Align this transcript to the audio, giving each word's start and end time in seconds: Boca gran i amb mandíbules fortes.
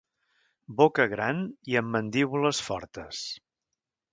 Boca 0.79 1.05
gran 1.11 1.43
i 1.73 1.77
amb 1.81 1.93
mandíbules 1.97 2.63
fortes. 2.71 3.21